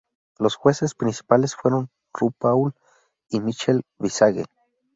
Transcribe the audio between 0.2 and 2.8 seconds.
Los jueces principales fueron RuPaul